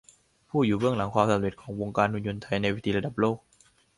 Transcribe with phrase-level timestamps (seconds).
[0.49, 3.37] ผู้อยู่เบื้องหลังความสำเร็จของวงการหุ่นยนต์ไทยในเวทีระดับโลก